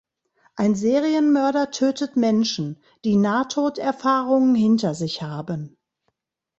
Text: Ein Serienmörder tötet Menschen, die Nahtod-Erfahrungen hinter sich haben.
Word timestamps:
Ein 0.55 0.73
Serienmörder 0.73 1.69
tötet 1.69 2.15
Menschen, 2.17 2.81
die 3.05 3.17
Nahtod-Erfahrungen 3.17 4.55
hinter 4.55 4.95
sich 4.95 5.21
haben. 5.21 5.77